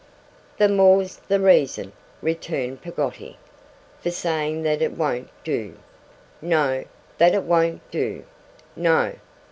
'The 0.57 0.67
more's 0.67 1.17
the 1.27 1.39
reason,' 1.39 1.91
returned 2.23 2.81
Peggotty, 2.81 3.37
'for 3.99 4.09
saying 4.09 4.63
that 4.63 4.81
it 4.81 4.93
won't 4.93 5.29
do. 5.43 5.77
No! 6.41 6.85
That 7.19 7.35
it 7.35 7.43
won't 7.43 7.81
do. 7.91 8.23
No! 8.75 9.13